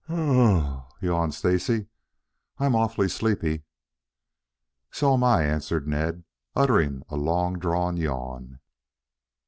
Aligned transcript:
"Yab 0.09 0.15
hum," 0.65 0.83
yawned 0.99 1.31
Stacy, 1.31 1.85
"I'm 2.57 2.73
awful 2.75 3.07
sleepy." 3.07 3.65
"So 4.89 5.13
am 5.13 5.23
I," 5.23 5.43
answered 5.43 5.87
Ned, 5.87 6.23
uttering 6.55 7.03
a 7.09 7.15
long 7.15 7.59
drawn 7.59 7.97
yawn. 7.97 8.59